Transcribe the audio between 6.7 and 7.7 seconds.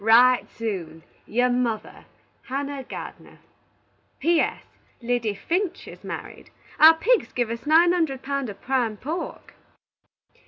Our pigs give us